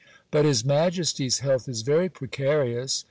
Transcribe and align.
But 0.31 0.45
his 0.45 0.65
majesty's 0.65 1.41
health 1.45 1.69
is 1.69 1.83
very 1.83 2.09
precarious. 2.09 2.99